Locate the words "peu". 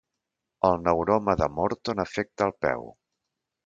2.67-2.93